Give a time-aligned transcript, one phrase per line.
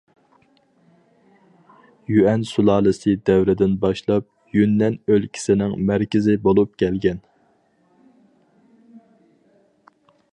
[2.13, 4.27] يۈەن سۇلالىسى دەۋرىدىن باشلاپ
[4.59, 7.23] يۈننەن ئۆلكىسىنىڭ مەركىزى بولۇپ كەلگەن.